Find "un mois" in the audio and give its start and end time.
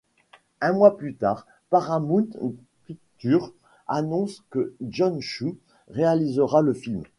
0.61-0.97